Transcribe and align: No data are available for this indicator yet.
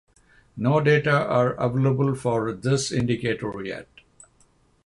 No 0.57 0.79
data 0.81 1.11
are 1.11 1.53
available 1.53 2.15
for 2.15 2.51
this 2.53 2.91
indicator 2.91 3.63
yet. 3.63 3.87